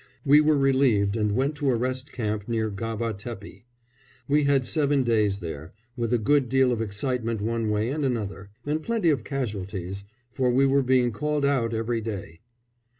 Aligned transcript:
We 0.25 0.41
were 0.41 0.57
relieved 0.57 1.15
and 1.15 1.33
went 1.33 1.53
to 1.57 1.69
a 1.69 1.75
rest 1.75 2.11
camp 2.11 2.47
near 2.49 2.71
Gaba 2.71 3.13
Tepi. 3.13 3.65
We 4.27 4.45
had 4.45 4.65
seven 4.65 5.03
days 5.03 5.41
there, 5.41 5.73
with 5.95 6.11
a 6.11 6.17
good 6.17 6.49
deal 6.49 6.71
of 6.71 6.81
excitement 6.81 7.39
one 7.39 7.69
way 7.69 7.91
and 7.91 8.03
another, 8.03 8.49
and 8.65 8.81
plenty 8.81 9.11
of 9.11 9.23
casualties, 9.23 10.03
for 10.31 10.49
we 10.49 10.65
were 10.65 10.81
being 10.81 11.11
called 11.11 11.45
out 11.45 11.75
every 11.75 12.01
day. 12.01 12.39